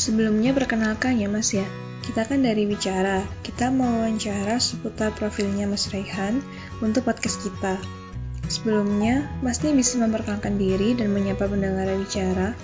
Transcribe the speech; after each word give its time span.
Sebelumnya 0.00 0.56
perkenalkan 0.56 1.20
ya 1.20 1.28
Mas 1.28 1.52
ya, 1.52 1.68
kita 2.00 2.24
kan 2.24 2.40
dari 2.40 2.64
Bicara, 2.64 3.20
kita 3.44 3.68
mau 3.68 4.00
wawancara 4.00 4.56
seputar 4.56 5.12
profilnya 5.12 5.68
Mas 5.68 5.92
Raihan 5.92 6.40
untuk 6.80 7.04
podcast 7.04 7.44
kita. 7.44 7.76
Sebelumnya, 8.48 9.28
Mas 9.44 9.60
ini 9.60 9.76
bisa 9.76 10.00
memperkenalkan 10.00 10.56
diri 10.56 10.96
dan 10.96 11.12
menyapa 11.12 11.44
pendengar 11.44 11.84
Bicara. 12.00 12.56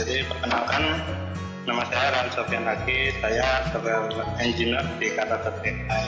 Jadi 0.00 0.24
perkenalkan, 0.32 0.96
nama 1.68 1.84
saya 1.92 2.08
Ran 2.16 2.32
Sofian 2.32 2.64
Haki, 2.64 3.12
saya 3.20 3.68
software 3.68 4.08
engineer 4.40 4.88
di 4.96 5.12
Kata 5.12 5.44
AI. 5.60 6.04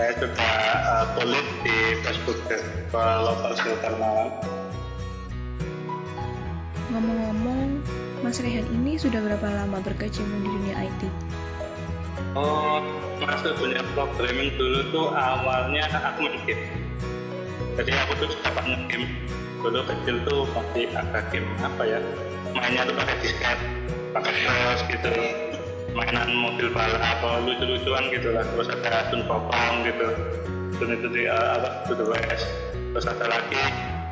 Saya 0.00 0.16
juga 0.16 0.50
uh, 0.88 1.04
tulis 1.12 1.44
di 1.60 1.76
Facebook 2.08 2.40
Developer 2.48 3.52
Filter 3.52 3.92
Malang. 4.00 4.32
Ngomong-ngomong, 6.88 7.84
Mas 8.24 8.40
Rehan 8.40 8.64
ini 8.72 8.96
sudah 8.96 9.20
berapa 9.20 9.44
lama 9.44 9.76
berkecimpung 9.84 10.40
di 10.40 10.48
dunia 10.48 10.74
IT? 10.88 11.02
Oh, 12.32 12.80
masuk 13.20 13.60
dunia 13.60 13.84
programming 13.92 14.56
dulu 14.56 14.80
tuh 14.88 15.06
awalnya 15.12 15.84
aku 15.92 16.24
main 16.24 16.40
game. 16.48 16.64
Jadi 17.76 17.92
aku 17.92 18.12
tuh 18.24 18.28
suka 18.32 18.56
banget 18.56 18.80
game. 18.88 19.06
Dulu 19.60 19.84
kecil 19.84 20.16
tuh 20.24 20.48
masih 20.56 20.88
agak 20.96 21.28
game 21.28 21.50
apa 21.60 21.82
ya, 21.84 22.00
mainnya 22.56 22.88
tuh 22.88 22.96
pakai 22.96 23.16
disket, 23.20 23.58
pakai 24.16 24.32
cross 24.32 24.80
gitu. 24.88 25.12
Mainan 25.92 26.30
mobil 26.30 26.72
balap 26.72 27.04
atau 27.20 27.42
lucu-lucuan 27.44 28.08
gitu 28.16 28.32
lah. 28.32 28.48
Terus 28.54 28.68
ada 28.72 29.12
Sun 29.12 29.28
Popong 29.28 29.84
gitu. 29.84 30.08
Sun 30.80 30.94
itu 30.94 31.06
di 31.12 31.28
uh, 31.28 31.60
apa, 31.60 31.84
West. 32.06 32.48
Terus 32.96 33.04
ada 33.04 33.28
lagi 33.28 33.60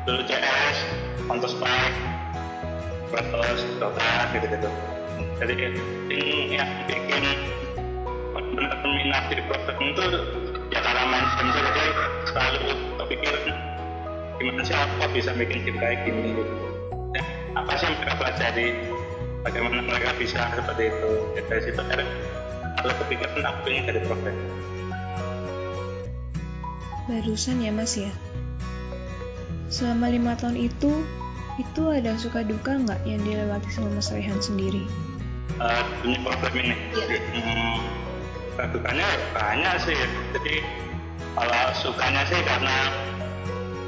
dulu 0.05 0.21
CS, 0.29 0.77
Counter 1.25 1.49
Strike, 1.49 1.97
Kratos, 3.07 3.61
Dota 3.79 4.09
gitu-gitu. 4.35 4.69
Jadi 5.37 5.53
ini 6.11 6.57
ya 6.57 6.65
bikin 6.87 7.23
di 9.27 9.43
programming 9.49 9.91
itu 9.95 10.03
ya 10.71 10.79
karena 10.83 11.17
itu 11.19 11.45
jadi 11.57 11.83
selalu 12.27 12.59
kepikir 13.01 13.33
gimana 14.37 14.61
sih 14.61 14.75
aku 14.75 15.09
bisa 15.15 15.31
bikin 15.33 15.65
game 15.65 15.79
kayak 15.79 16.05
gini 16.05 16.37
gitu. 16.37 16.53
Ya, 17.15 17.23
apa 17.55 17.71
sih 17.79 17.87
yang 17.89 17.97
mereka 17.97 18.15
pelajari 18.19 18.67
bagaimana 19.41 19.79
mereka 19.83 20.09
bisa 20.19 20.41
seperti 20.53 20.91
itu 20.91 21.11
ya, 21.33 21.41
dari 21.47 21.61
situ 21.63 21.81
kalau 21.81 22.93
kepikiran 23.03 23.41
aku 23.47 23.59
pengen 23.65 23.83
jadi 23.89 23.99
program 24.05 24.35
Barusan 27.07 27.63
ya 27.63 27.71
Mas 27.71 27.95
ya. 27.95 28.11
Selama 29.71 30.11
lima 30.11 30.35
tahun 30.35 30.59
itu, 30.59 30.91
itu 31.57 31.83
ada 31.89 32.13
suka 32.17 32.45
duka 32.45 32.77
nggak 32.77 33.01
yang 33.05 33.21
dilewati 33.25 33.69
sama 33.73 33.89
Mas 33.97 34.13
Rehan 34.13 34.37
sendiri? 34.37 34.85
uh, 35.59 35.81
dunia 36.01 36.19
programming 36.21 36.73
nih 36.73 36.79
hmm, 37.33 37.77
dukanya 38.73 39.07
banyak 39.33 39.73
sih. 39.85 39.97
Jadi 40.33 40.55
kalau 41.37 41.61
sukanya 41.77 42.21
sih 42.29 42.39
karena 42.45 42.77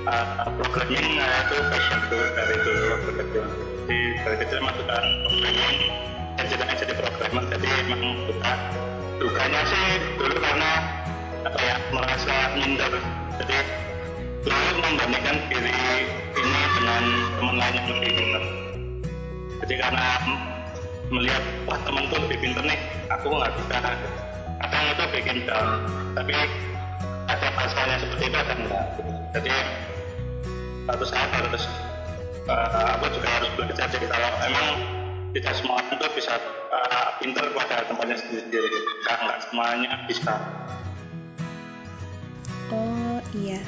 uh, 0.09 0.49
programming 0.61 1.17
uh, 1.17 1.41
itu 1.45 1.55
passion 1.69 1.99
tuh 2.09 2.23
dari 2.37 2.55
dulu 2.65 2.81
waktu 2.93 3.11
kecil. 3.23 3.43
Jadi 3.85 3.99
dari 4.21 4.35
kecil 4.45 4.57
emang 4.61 4.75
suka 4.77 4.95
programming 4.97 5.77
dan 6.37 6.45
ceritanya 6.49 6.75
jadi 6.77 6.93
programmer. 6.97 7.43
Jadi 7.53 7.67
emang 7.85 8.01
suka. 8.29 8.53
Dukanya 9.19 9.61
sih 9.67 9.85
dulu 10.15 10.35
karena 10.39 10.71
apa 11.43 11.59
ya 11.59 11.75
merasa 11.91 12.35
minder. 12.55 12.93
Jadi 13.39 13.57
selalu 14.47 14.79
membandingkan 14.79 15.35
diri 15.51 15.68
ini 15.68 15.68
lain 17.59 17.73
yang 17.75 17.87
lebih 17.91 18.11
pintar. 18.15 18.43
Jadi 19.59 19.73
karena 19.75 20.07
melihat 21.09 21.43
wah 21.65 21.79
teman 21.83 22.05
tuh 22.07 22.21
lebih 22.21 22.37
pintar 22.39 22.63
nih 22.63 22.79
aku 23.09 23.33
nggak 23.33 23.51
bisa 23.57 23.77
kadang 24.61 24.83
itu 24.93 25.03
bikin 25.09 25.37
down 25.49 25.81
tapi 26.13 26.33
ada 27.25 27.47
masalahnya 27.57 27.97
seperti 28.05 28.23
itu 28.29 28.37
ada 28.37 28.53
enggak 28.53 28.85
jadi 29.33 29.53
satu 30.85 31.05
saat 31.05 31.29
harus 31.33 31.63
uh, 32.45 32.97
aku 32.97 33.05
juga 33.17 33.27
harus 33.41 33.49
belajar 33.57 33.89
jadi 33.89 34.05
kalau 34.05 34.29
emang 34.45 34.67
tidak 35.33 35.53
semua 35.57 35.81
orang 35.81 35.97
tuh 35.97 36.09
bisa 36.17 36.33
uh, 36.73 37.07
pintar 37.21 37.45
pada 37.53 37.85
tempatnya 37.85 38.17
sendiri 38.17 38.69
nggak 39.05 39.17
nggak 39.21 39.39
semuanya 39.45 39.93
bisa. 40.09 40.33
Oh 42.73 43.21
iya. 43.37 43.61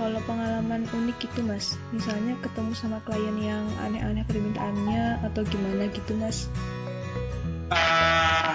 Kalau 0.00 0.20
pengalaman 0.24 0.88
unik 0.88 1.16
gitu 1.20 1.44
mas, 1.44 1.76
misalnya 1.92 2.34
ketemu 2.40 2.72
sama 2.72 2.98
klien 3.04 3.36
yang 3.38 3.68
aneh-aneh 3.84 4.24
permintaannya 4.24 5.20
atau 5.30 5.44
gimana 5.46 5.86
gitu 5.92 6.16
mas? 6.16 6.48
uh, 7.72 8.52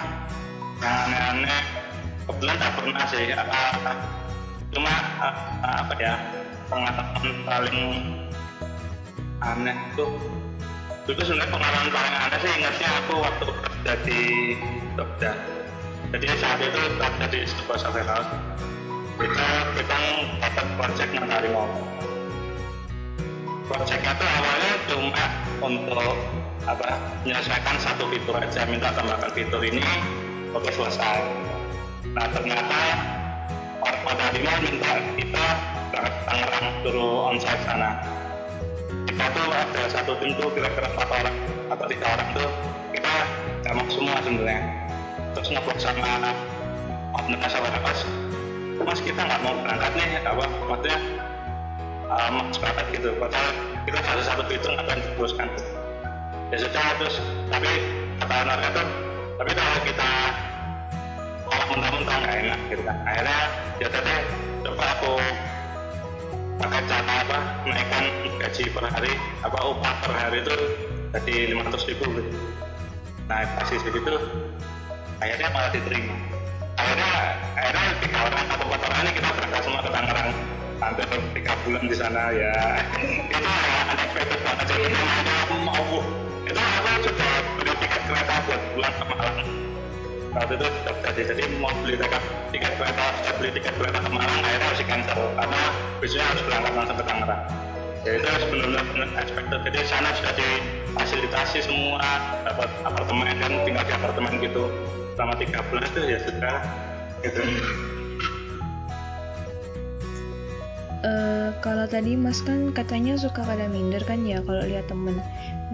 aneh-aneh 0.82 1.60
kebetulan 2.26 2.56
tak 2.58 2.72
pernah 2.78 3.04
sih. 3.10 3.24
Uh, 3.34 3.96
cuma 4.68 4.92
uh, 5.18 5.34
apa 5.64 5.94
ya 5.96 6.14
pengalaman 6.68 7.34
paling 7.48 7.78
aneh 9.40 9.78
tuh 9.96 10.12
itu 11.08 11.22
sebenarnya 11.24 11.48
pengalaman 11.56 11.88
paling 11.88 12.14
aneh 12.28 12.38
sih 12.44 12.50
ingatnya 12.60 12.88
aku 13.04 13.14
waktu 13.22 13.46
kerja 13.48 13.92
di 14.04 14.20
Jogja. 14.98 15.32
Jadi 16.08 16.24
saat 16.40 16.58
itu 16.64 16.80
kerja 16.96 17.26
di 17.28 17.40
sebuah 17.44 17.78
software 17.80 18.08
house 18.08 18.30
kita 19.18 19.48
dapat 20.38 20.66
project 20.78 21.10
yang 21.10 21.26
harimau 21.26 21.66
projectnya 23.66 24.12
tuh 24.16 24.28
awalnya 24.30 24.72
cuma 24.88 25.24
untuk 25.58 26.16
apa 26.64 26.88
menyelesaikan 27.26 27.76
satu 27.82 28.06
fitur 28.14 28.38
aja 28.38 28.62
minta 28.70 28.94
tambahkan 28.94 29.30
fitur 29.34 29.60
ini 29.60 29.82
oke 30.54 30.70
selesai 30.70 31.26
nah 32.14 32.26
ternyata 32.30 32.80
orang 33.82 34.02
pada 34.06 34.26
lima 34.34 34.54
minta 34.62 34.92
kita 35.18 35.46
ke 35.92 36.00
Tangerang 36.28 36.68
suruh 36.84 37.32
onsite 37.32 37.62
sana. 37.64 37.90
Kita 39.08 39.24
tuh 39.32 39.48
ada 39.50 39.82
satu 39.88 40.12
tim 40.20 40.36
tuh 40.36 40.52
kira-kira 40.52 40.88
empat 40.92 41.08
orang 41.08 41.36
atau 41.72 41.84
tiga 41.88 42.06
orang 42.06 42.28
tuh 42.36 42.48
kita 42.92 43.14
nggak 43.64 43.72
mau 43.74 43.88
semua 43.88 44.16
sebenarnya. 44.20 44.60
Terus 45.36 45.48
ngobrol 45.56 45.78
sama 45.80 46.32
owner 47.16 47.48
sama 47.48 47.68
pas 47.80 48.00
mas 48.84 49.00
kita 49.02 49.18
nggak 49.18 49.40
mau 49.42 49.54
berangkat 49.62 49.92
nih 49.98 50.08
apa 50.22 50.44
maksudnya 50.66 50.98
uh, 52.08 52.28
mau 52.30 52.46
sepakat 52.54 52.86
gitu. 52.94 53.10
Padahal 53.18 53.50
kita 53.86 53.98
harus 54.02 54.24
satu 54.26 54.42
fitur 54.46 54.70
nggak 54.74 54.86
akan 54.86 54.98
diteruskan 55.02 55.48
ya 56.48 56.56
sudah 56.56 56.84
terus 56.96 57.16
tapi 57.52 57.70
kata 58.24 58.34
anaknya 58.44 58.70
tuh 58.72 58.88
tapi 59.36 59.50
kalau 59.52 59.80
kita 59.84 60.10
kalau 61.48 61.64
mentah-mentah 61.72 62.16
nggak 62.20 62.34
enak 62.44 62.60
gitu 62.72 62.82
kan. 62.84 62.96
Akhirnya 63.04 63.38
ya 63.78 63.88
tadi 63.88 64.14
coba 64.64 64.84
aku 64.98 65.12
pakai 66.58 66.80
cara 66.90 67.14
apa 67.22 67.38
naikkan 67.66 68.04
gaji 68.42 68.62
per 68.74 68.84
hari 68.90 69.12
apa 69.46 69.58
upah 69.62 69.94
per 70.02 70.12
hari 70.14 70.42
itu 70.42 70.56
jadi 71.14 71.34
500 71.56 71.88
ribu 71.90 72.04
gitu. 72.20 72.30
Nah 73.28 73.44
pas 73.56 73.68
itu 73.68 74.16
akhirnya 75.18 75.48
malah 75.50 75.70
diterima 75.74 76.27
akhirnya 76.78 77.10
akhirnya 77.58 77.90
tiga 77.98 78.18
orang 78.22 78.42
empat 78.46 78.80
orang 78.86 79.00
ini 79.02 79.10
kita 79.18 79.28
berangkat 79.34 79.60
semua 79.66 79.80
ke 79.82 79.90
Tangerang. 79.90 80.30
Hampir 80.78 81.06
tiga 81.34 81.52
bulan 81.66 81.84
di 81.90 81.96
sana 81.98 82.22
ya. 82.30 82.54
Itu 83.02 83.50
unexpected 83.90 84.40
banget 84.46 84.66
jadi 84.70 84.84
aku 85.42 85.54
mau 85.66 85.92
itu 86.46 86.54
aku 86.56 86.90
sudah 87.04 87.32
beli 87.58 87.72
tiket 87.82 88.02
kereta 88.06 88.34
buat 88.46 88.60
pulang 88.72 88.94
ke 88.94 89.04
Malang. 89.10 89.36
Waktu 90.28 90.52
itu 90.54 90.66
tidak 90.86 91.24
jadi 91.34 91.42
mau 91.58 91.74
beli 91.82 91.96
tiket 91.98 92.22
tiket 92.54 92.72
kereta 92.78 93.04
sudah 93.20 93.34
beli 93.42 93.50
tiket 93.58 93.74
kereta 93.74 93.98
ke 93.98 94.10
Malang 94.14 94.38
akhirnya 94.38 94.66
harus 94.70 94.78
di 94.78 94.86
cancel. 94.86 95.22
Karena 95.34 95.60
besoknya 95.98 96.26
harus 96.30 96.42
berangkat 96.46 96.72
langsung 96.78 96.96
ke 96.96 97.04
Tangerang. 97.04 97.42
Ya 98.06 98.10
itu 98.14 98.28
benar-benar 98.54 98.84
unexpected 99.18 99.60
jadi 99.66 99.80
sana 99.90 100.10
sudah 100.14 100.32
difasilitasi 101.18 101.66
semua 101.66 101.98
dapat 102.46 102.70
apartemen 102.86 103.34
dan 103.42 103.52
tinggal 103.66 103.82
di 103.82 103.92
apartemen 103.94 104.32
gitu. 104.38 104.70
Selama 105.18 105.34
tiga 105.34 105.58
bulan 105.66 105.82
itu 105.82 106.00
ya 106.06 106.18
sudah. 106.22 106.56
Gitu. 107.26 107.40
Uh, 111.02 111.50
kalau 111.62 111.86
tadi 111.86 112.14
Mas 112.18 112.42
kan 112.42 112.70
katanya 112.74 113.18
suka 113.18 113.42
pada 113.42 113.66
minder 113.66 114.02
kan 114.06 114.22
ya 114.22 114.38
kalau 114.46 114.62
lihat 114.62 114.86
temen. 114.86 115.18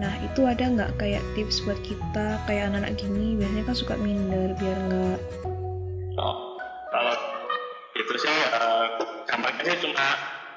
Nah 0.00 0.12
itu 0.24 0.48
ada 0.48 0.64
nggak 0.64 0.96
kayak 0.96 1.20
tips 1.36 1.60
buat 1.68 1.80
kita 1.84 2.40
kayak 2.48 2.72
anak-anak 2.72 2.96
gini 2.96 3.36
biasanya 3.36 3.64
kan 3.68 3.76
suka 3.76 3.94
minder 4.00 4.52
biar 4.58 4.78
nggak 4.90 5.18
oh, 6.18 6.58
kalau 6.90 7.14
itu 7.94 8.14
sih 8.20 8.36
uh, 8.58 9.00
gampangnya 9.28 9.64
sih 9.70 9.86
cuma 9.86 10.04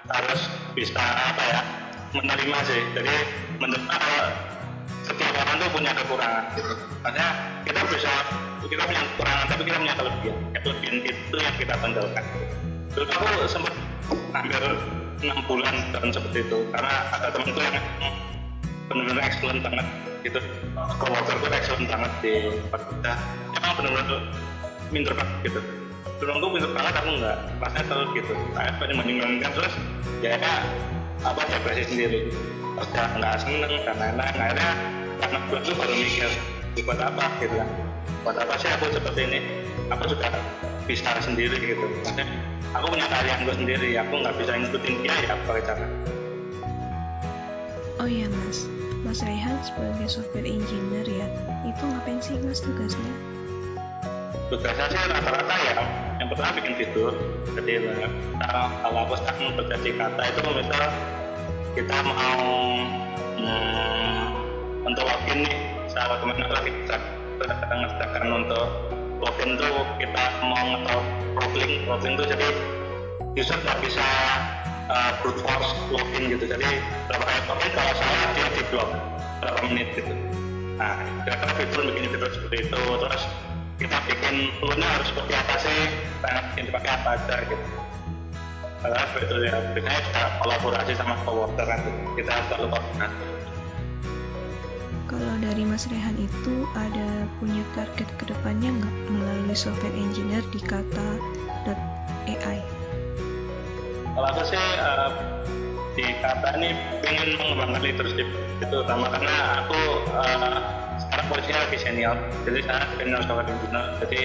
harus 0.10 0.42
bisa 0.74 1.00
apa 1.00 1.44
ya 1.48 1.62
menerima 2.16 2.57
sih. 2.66 2.81
Jadi 2.95 3.13
menerima 3.60 3.94
kalau 3.94 4.28
orang 5.38 5.56
tuh 5.62 5.69
punya 5.74 5.92
kekurangan 5.94 6.44
gitu. 6.57 6.74
Makanya 7.06 7.30
kita 7.63 7.80
bisa 7.89 8.12
kita 8.68 8.84
punya 8.84 9.01
kekurangan 9.13 9.45
tapi 9.48 9.62
kita 9.63 9.78
punya 9.80 9.95
kelebihan. 9.95 10.38
Kelebihan 10.60 10.95
itu 11.07 11.36
yang 11.39 11.56
kita 11.56 11.74
tonjolkan. 11.80 12.24
Dulu 12.92 13.06
aku 13.13 13.25
sempat 13.45 13.74
hampir 14.34 14.63
enam 15.24 15.39
bulan 15.50 15.75
dan 15.94 16.10
seperti 16.13 16.45
itu 16.45 16.57
karena 16.69 16.94
ada 17.10 17.28
temanku 17.34 17.60
yang 17.62 17.78
benar-benar 18.88 19.24
excellent 19.25 19.62
banget 19.66 19.86
gitu. 20.25 20.39
Coworker 20.75 21.36
gue 21.42 21.50
excellent 21.54 21.88
banget 21.89 22.12
di 22.22 22.34
tempat 22.68 22.81
kita. 22.92 23.13
Emang 23.57 23.74
benar-benar 23.80 24.19
minder 24.94 25.13
banget 25.16 25.36
gitu. 25.48 25.60
Dulu 26.18 26.31
gue 26.42 26.50
pinter 26.57 26.72
banget 26.74 26.94
aku 26.98 27.10
enggak 27.18 27.38
pasnya 27.62 27.84
terus 27.86 28.10
gitu. 28.18 28.34
Saya 28.57 28.69
banyak 28.78 28.95
membandingkan 28.98 29.51
terus 29.54 29.74
ya 30.22 30.38
apa 31.25 31.42
depresi 31.50 31.84
sendiri. 31.88 32.19
Terus 32.78 32.89
ya 32.94 33.06
nggak 33.18 33.34
seneng 33.42 33.74
dan 33.86 33.95
lain-lain. 33.98 34.36
Akhirnya 34.38 34.97
karena 35.22 35.38
gue 35.50 35.60
tuh 35.66 35.74
baru 35.75 35.94
mikir 35.98 36.30
buat 36.86 37.00
apa? 37.02 37.24
Gitu 37.42 37.56
kan 37.58 37.69
buat 38.22 38.38
apa 38.38 38.54
sih 38.60 38.69
aku 38.72 38.92
seperti 38.94 39.22
ini? 39.28 39.40
Aku 39.94 40.04
juga 40.12 40.30
bisa 40.84 41.16
sendiri 41.24 41.56
gitu. 41.58 41.86
Maksudnya 42.04 42.28
aku 42.75 42.86
punya 42.94 43.08
karya 43.08 43.34
gue 43.42 43.56
sendiri 43.56 43.90
aku 43.96 44.14
nggak 44.22 44.36
bisa 44.38 44.52
ngikutin 44.60 44.96
dia 45.02 45.16
ya 45.24 45.36
pakai 45.48 45.64
cara 45.64 45.88
oh 47.98 48.08
iya 48.08 48.28
mas. 48.30 48.69
Mas 49.06 49.22
Rehan 49.24 49.58
sebagai 49.64 50.10
software 50.10 50.46
engineer 50.46 51.06
ya 51.06 51.28
itu 51.63 51.84
ngapain 51.86 52.20
sih 52.20 52.38
mas 52.44 52.60
tugasnya? 52.60 53.13
Tugasnya 54.50 54.86
sih 54.90 55.00
rata-rata 55.10 55.56
ya. 55.70 55.75
Yang 56.22 56.28
pertama 56.34 56.52
bikin 56.60 56.74
fitur 56.78 57.13
jadi 57.58 57.72
kalau 58.84 59.00
aku 59.10 59.16
sekarang 59.22 59.58
kata 59.98 60.22
itu 60.30 60.40
misal 60.54 60.84
kita 61.78 61.98
mau 62.06 62.38
hmm, 63.38 64.06
saya 66.07 66.24
ke 66.24 66.25
mana 66.31 66.48
lagi 66.48 66.71
kita 66.71 66.98
ngerjakan 67.68 68.24
untuk 68.31 68.68
login 69.19 69.50
tuh 69.59 69.75
kita 70.00 70.24
mau 70.39 70.63
ngetop 70.71 71.04
login 71.36 71.69
login 71.83 72.12
tuh 72.15 72.25
jadi 72.31 72.48
user 73.36 73.59
nggak 73.59 73.80
bisa 73.83 74.07
uh, 74.88 75.12
brute 75.19 75.36
force 75.44 75.75
login 75.92 76.31
gitu. 76.31 76.48
Jadi 76.48 76.80
berapa 77.12 77.27
kali 77.27 77.42
login 77.51 77.71
kalau 77.75 77.94
salah 78.00 78.30
dia 78.39 78.48
di 78.56 78.63
blok 78.71 78.89
berapa 79.44 79.59
menit 79.68 79.88
gitu. 80.00 80.13
Nah 80.80 80.95
kira-kira 81.27 81.54
fitur 81.59 81.81
bikin 81.92 82.07
fitur 82.15 82.30
seperti 82.31 82.57
itu. 82.71 82.81
Terus 83.03 83.24
kita 83.77 83.98
bikin 84.07 84.36
toolnya 84.63 84.88
harus 84.88 85.07
seperti 85.12 85.33
apa 85.36 85.56
sih? 85.60 85.80
Pengen 86.24 86.44
bikin 86.56 86.65
pakai 86.71 86.92
apa 86.95 87.10
aja 87.19 87.36
gitu. 87.51 87.65
Karena 88.80 89.00
itu 89.19 89.36
ya 89.44 89.56
biasanya 89.75 90.01
kita 90.07 90.24
kolaborasi 90.39 90.92
sama 90.95 91.19
coworker 91.27 91.68
kan 91.68 91.81
kita 92.15 92.31
selalu 92.48 92.68
koordinasi 92.71 93.18
kalau 93.19 93.37
dari 95.39 95.63
Mas 95.63 95.86
Rehan 95.88 96.18
itu 96.18 96.66
ada 96.74 97.25
punya 97.38 97.62
target 97.78 98.10
ke 98.18 98.24
depannya 98.30 98.74
nggak 98.74 98.95
melalui 99.13 99.56
software 99.57 99.94
engineer 99.94 100.42
di 100.50 100.62
kata 100.62 101.07
.ai? 102.28 102.60
Kalau 104.18 104.28
aku 104.34 104.42
sih 104.50 104.60
uh, 104.81 105.10
di 105.98 106.06
kata 106.22 106.57
ini 106.62 106.78
ingin 107.06 107.30
mengembangkan 107.42 107.81
leadership 107.81 108.28
itu 108.62 108.75
utama 108.81 109.10
karena 109.13 109.66
aku 109.66 109.80
uh, 110.13 110.57
sekarang 111.01 111.25
posisinya 111.30 111.60
lagi 111.66 111.78
senior 111.81 112.18
jadi 112.45 112.60
saya 112.66 112.81
senior 112.98 113.22
software 113.25 113.50
engineer 113.50 113.86
jadi 114.06 114.22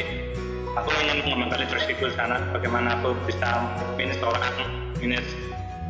aku 0.76 0.88
ingin 1.04 1.18
mengembangkan 1.24 1.58
leadership 1.64 1.96
di 1.96 2.12
sana 2.12 2.40
bagaimana 2.52 3.00
aku 3.00 3.16
bisa 3.24 3.48
manage 3.96 4.20
orang 4.20 4.56
manage 5.00 5.32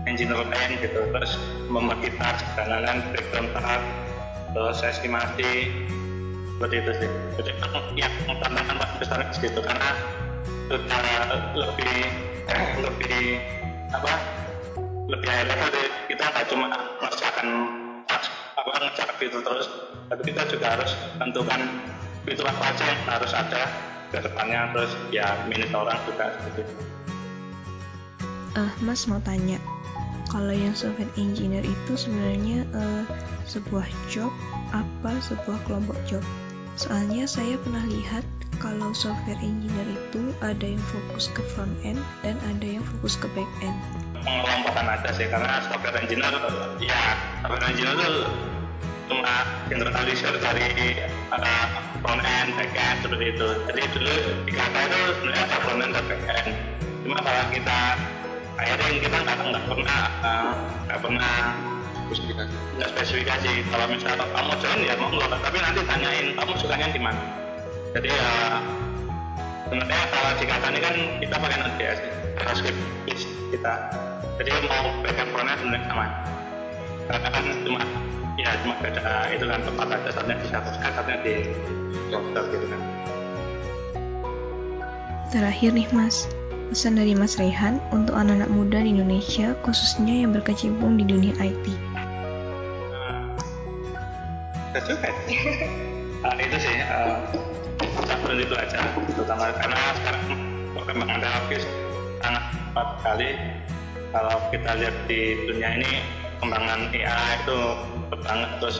engineer 0.07 0.43
lain 0.43 0.71
gitu 0.83 1.01
terus 1.15 1.39
membagi 1.71 2.11
task 2.19 2.43
dan 2.59 2.67
lain-lain 2.71 3.03
breakdown 3.15 3.47
task 3.55 3.83
terus 4.53 4.79
estimasi 4.85 5.73
seperti 6.57 6.75
itu 6.79 6.93
sih. 7.03 7.11
Jadi 7.41 7.51
ya 7.99 8.09
tantangan 8.29 8.77
paling 8.79 8.97
besar 9.01 9.21
gitu 9.37 9.61
karena 9.61 9.91
sudah 10.71 11.05
lebih 11.53 11.97
lebih 12.81 13.21
apa 13.93 14.13
lebih 15.11 15.29
high 15.29 15.45
level 15.45 15.69
kita 16.09 16.25
nggak 16.25 16.47
cuma 16.49 16.67
mengerjakan 17.01 17.47
apa 18.57 18.71
ngejar 18.79 19.09
fitur 19.21 19.41
terus 19.45 19.67
tapi 20.09 20.23
kita 20.33 20.43
juga 20.49 20.67
harus 20.79 20.93
tentukan 21.21 21.61
fitur 22.25 22.47
apa 22.49 22.63
aja 22.73 22.85
yang 22.89 23.03
harus 23.11 23.33
ada 23.35 23.63
ke 24.13 24.19
depannya 24.21 24.71
terus 24.77 24.93
ya 25.11 25.27
minit 25.49 25.73
orang 25.73 25.97
juga 26.05 26.37
seperti 26.37 26.69
itu. 26.69 26.75
Uh, 28.53 28.73
Mas 28.85 29.09
mau 29.09 29.17
tanya 29.25 29.57
kalau 30.33 30.57
yang 30.57 30.73
software 30.73 31.13
engineer 31.21 31.61
itu 31.61 31.93
sebenarnya 31.93 32.65
uh, 32.73 33.05
sebuah 33.45 33.85
job 34.09 34.33
apa 34.73 35.21
sebuah 35.21 35.61
kelompok 35.69 36.01
job 36.09 36.25
soalnya 36.81 37.29
saya 37.29 37.61
pernah 37.61 37.85
lihat 37.85 38.25
kalau 38.57 38.97
software 38.97 39.37
engineer 39.45 39.85
itu 39.93 40.33
ada 40.41 40.65
yang 40.65 40.81
fokus 40.89 41.29
ke 41.37 41.45
front 41.53 41.77
end 41.85 42.01
dan 42.25 42.41
ada 42.49 42.81
yang 42.81 42.85
fokus 42.97 43.21
ke 43.21 43.29
back 43.37 43.51
end 43.61 43.77
pengelompokan 44.25 44.89
aja 44.89 45.11
sih 45.13 45.29
karena 45.29 45.61
software 45.69 46.01
engineer 46.01 46.33
ya 46.81 47.03
software 47.45 47.69
engineer 47.69 47.93
itu 48.01 48.25
cuma 49.13 49.45
generalisir 49.69 50.33
dari 50.41 51.05
uh, 51.29 51.67
front 52.01 52.23
end, 52.25 52.49
back 52.57 52.73
end 52.73 52.99
seperti 53.05 53.25
itu. 53.37 53.49
Jadi 53.69 53.81
dulu 53.93 54.15
di 54.49 54.53
kata 54.57 54.79
itu 54.89 55.01
sebenarnya 55.21 55.43
ada 55.45 55.57
front 55.61 55.81
end 55.85 55.93
dan 55.93 56.05
back 56.09 56.23
end. 56.33 56.49
Cuma 57.05 57.17
kalau 57.21 57.45
kita 57.53 57.79
akhirnya 58.63 58.89
kita 59.03 59.17
nggak 59.27 59.37
nggak 59.43 59.65
pernah 59.67 60.01
nggak 60.87 61.01
pernah 61.03 61.33
spesifikasi. 62.07 62.55
Nggak 62.79 62.89
spesifikasi. 62.95 63.51
Kalau 63.69 63.87
misalnya 63.91 64.27
kamu 64.31 64.53
join 64.63 64.81
ya 64.87 64.95
nggak, 64.95 65.41
tapi 65.43 65.57
nanti 65.59 65.81
tanyain 65.85 66.27
kamu 66.39 66.53
sukanya 66.57 66.87
di 66.95 67.01
mana. 67.03 67.23
Jadi 67.93 68.09
ya 68.09 68.33
sebenarnya 69.69 70.01
kalau 70.09 70.31
di 70.39 70.45
kata 70.49 70.67
ini 70.73 70.81
kan 70.81 70.95
kita 71.21 71.35
pakai 71.37 71.57
Node.js, 71.61 71.99
JavaScript 72.39 72.81
kita. 73.51 73.75
Jadi 74.41 74.49
mau 74.65 74.89
back 75.05 75.19
end 75.19 75.31
front 75.35 75.49
end 75.51 75.59
sebenarnya 75.61 75.89
sama. 75.91 76.07
Karena 77.03 77.29
kan 77.29 77.45
cuma 77.67 77.81
ya 78.41 78.51
cuma 78.65 78.75
beda 78.81 79.29
itu 79.31 79.45
kan 79.45 79.61
tempat 79.63 79.87
aja 79.93 80.11
satunya 80.11 80.37
di 80.41 80.47
Shutterstock 80.51 80.93
satunya 80.99 81.19
di 81.23 81.35
Jobster 82.11 82.45
gitu 82.51 82.67
kan 82.67 82.81
terakhir 85.31 85.71
nih 85.73 85.87
mas 85.95 86.27
pesan 86.73 86.97
dari 86.97 87.13
Mas 87.13 87.37
Rehan 87.37 87.77
untuk 87.93 88.17
anak-anak 88.17 88.49
muda 88.49 88.81
di 88.81 88.97
Indonesia 88.97 89.53
khususnya 89.61 90.25
yang 90.25 90.33
berkecimpung 90.33 90.97
di 90.97 91.05
dunia 91.05 91.37
IT 91.37 91.67
nah, 94.73 94.83
juga 94.83 95.09
uh, 96.25 96.37
itu 96.41 96.57
sih 96.57 96.77
uh, 96.81 97.21
satu 98.09 98.35
itu 98.41 98.55
aja 98.57 98.81
terutama 99.13 99.53
karena 99.53 99.79
sekarang 100.01 100.25
perkembangan 100.73 101.19
teknologi 101.23 101.57
sangat 102.23 102.45
cepat 102.55 102.87
sekali. 102.99 103.29
Kalau 104.13 104.37
kita 104.53 104.71
lihat 104.77 104.97
di 105.09 105.21
dunia 105.49 105.69
ini 105.81 105.91
perkembangan 106.37 106.81
AI 106.93 107.31
itu 107.45 107.59
banget 108.13 108.51
terus 108.61 108.79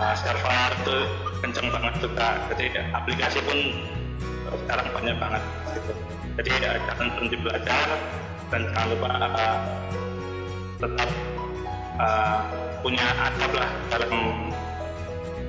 uh, 0.00 0.14
server 0.16 0.70
itu 0.84 0.96
kenceng 1.44 1.68
banget 1.68 1.94
juga. 2.00 2.28
Jadi 2.54 2.64
aplikasi 2.92 3.38
pun 3.44 3.58
sekarang 4.66 4.86
banyak 4.96 5.16
banget 5.20 5.42
gitu. 5.86 6.02
jadi 6.40 6.50
ya, 6.60 6.70
jangan 6.90 7.06
berhenti 7.16 7.36
belajar 7.40 7.86
dan 8.50 8.60
jangan 8.72 8.86
lupa 8.92 9.08
uh, 9.14 9.56
tetap 10.80 11.10
uh, 12.00 12.38
punya 12.80 13.06
adab 13.20 13.52
lah 13.52 13.70
dalam 13.92 14.12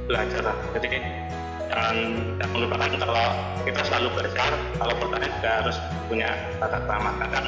belajar 0.06 0.44
jadi 0.76 0.88
jangan 1.72 1.98
jangan 2.36 2.58
lupakan 2.68 2.92
kalau 3.00 3.28
kita 3.64 3.82
selalu 3.88 4.08
belajar 4.20 4.52
kalau 4.76 4.94
bertanya 5.00 5.30
juga 5.40 5.52
harus 5.64 5.78
punya 6.12 6.30
tata 6.60 6.80
krama 6.84 7.12
kadang 7.24 7.48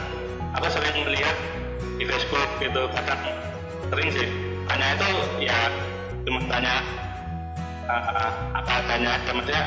aku 0.56 0.68
sering 0.72 1.04
melihat 1.04 1.36
di 2.00 2.08
Facebook 2.08 2.50
gitu 2.64 2.88
kadang 2.96 3.20
sering 3.92 4.10
sih 4.16 4.28
tanya 4.72 4.96
itu 4.96 5.10
ya 5.44 5.60
cuma 6.24 6.40
tanya 6.48 6.76
uh, 7.92 8.32
apa 8.56 8.72
adanya 8.80 9.20
maksudnya 9.28 9.64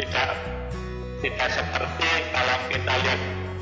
tidak 0.00 0.28
tidak 1.20 1.48
seperti 1.52 2.08
kalau 2.32 2.56
kita 2.72 2.92
lihat 3.04 3.20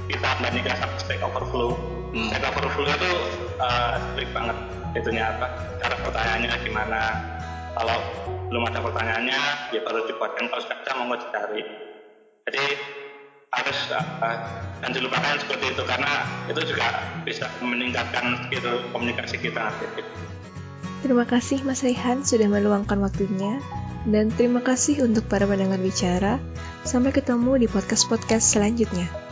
kita 0.09 0.29
bandingkan 0.41 0.77
sama 0.79 0.95
Stack 1.03 1.21
Overflow 1.23 1.75
hmm. 2.15 2.31
Stack 2.31 2.45
Overflow 2.55 2.87
itu 2.89 3.13
uh, 3.59 3.95
strict 4.13 4.33
banget 4.33 4.57
itunya 4.97 5.25
apa 5.29 5.47
cara 5.83 5.95
pertanyaannya 6.01 6.53
gimana 6.65 7.01
kalau 7.77 7.99
belum 8.49 8.65
ada 8.73 8.81
pertanyaannya 8.81 9.41
ya 9.77 9.81
baru 9.85 10.09
dibuatkan 10.09 10.49
kalau 10.49 10.63
sudah 10.65 10.95
mau 11.05 11.19
dicari 11.19 11.63
jadi 12.49 12.65
harus 13.53 13.79
uh, 13.93 14.39
dan 14.79 14.91
dilupakan 14.95 15.37
seperti 15.43 15.75
itu 15.75 15.83
karena 15.85 16.13
itu 16.47 16.61
juga 16.65 16.87
bisa 17.27 17.51
meningkatkan 17.61 18.47
skill 18.47 18.79
komunikasi 18.95 19.37
kita 19.41 19.59
nanti. 19.59 20.03
Terima 20.99 21.23
kasih 21.23 21.63
Mas 21.63 21.87
Rehan 21.87 22.27
sudah 22.27 22.51
meluangkan 22.51 22.99
waktunya 22.99 23.63
dan 24.09 24.35
terima 24.35 24.65
kasih 24.65 25.07
untuk 25.07 25.31
para 25.31 25.47
pendengar 25.47 25.79
bicara. 25.79 26.43
Sampai 26.83 27.15
ketemu 27.15 27.61
di 27.61 27.67
podcast-podcast 27.71 28.59
selanjutnya. 28.59 29.28